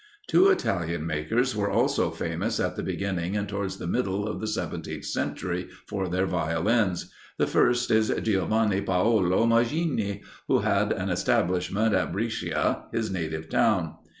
[0.25, 4.47] Two Italian makers were also famous at the beginning and towards the middle of the
[4.47, 11.93] seventeenth century for their Violins: the first is Giovanni Paolo Maggini, who had an establishment
[11.93, 13.93] at Brescia, his native town.